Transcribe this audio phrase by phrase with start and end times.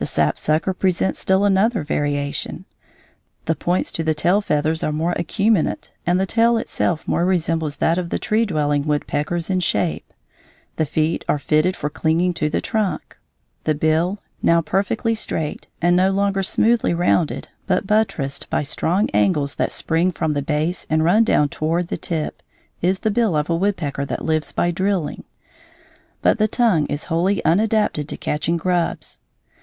[0.00, 2.66] The sapsucker presents still another variation.
[3.46, 7.78] The points to the tail feathers are more acuminate and the tail itself more resembles
[7.78, 10.12] that of the tree dwelling woodpeckers in shape;
[10.76, 13.18] the feet are fitted for clinging to the trunk;
[13.64, 19.56] the bill, now perfectly straight and no longer smoothly rounded but buttressed by strong angles
[19.56, 22.40] that spring from the base and run down toward the tip,
[22.80, 25.24] is the bill of a woodpecker that lives by drilling;
[26.22, 29.18] but the tongue is wholly unadapted to catching grubs.